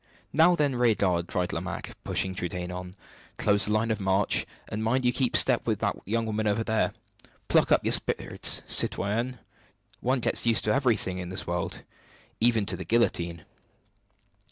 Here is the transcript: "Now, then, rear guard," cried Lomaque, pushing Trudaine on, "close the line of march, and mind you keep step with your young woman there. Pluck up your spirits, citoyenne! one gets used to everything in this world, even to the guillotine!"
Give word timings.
"Now, 0.33 0.55
then, 0.55 0.75
rear 0.77 0.95
guard," 0.95 1.27
cried 1.27 1.53
Lomaque, 1.53 1.91
pushing 2.03 2.33
Trudaine 2.33 2.71
on, 2.71 2.95
"close 3.37 3.67
the 3.67 3.71
line 3.73 3.91
of 3.91 3.99
march, 3.99 4.47
and 4.67 4.83
mind 4.83 5.05
you 5.05 5.13
keep 5.13 5.37
step 5.37 5.67
with 5.67 5.83
your 5.83 6.01
young 6.05 6.25
woman 6.25 6.47
there. 6.65 6.93
Pluck 7.49 7.71
up 7.71 7.85
your 7.85 7.91
spirits, 7.91 8.63
citoyenne! 8.65 9.37
one 9.99 10.19
gets 10.19 10.43
used 10.47 10.63
to 10.63 10.73
everything 10.73 11.19
in 11.19 11.29
this 11.29 11.45
world, 11.45 11.83
even 12.39 12.65
to 12.65 12.75
the 12.75 12.83
guillotine!" 12.83 13.45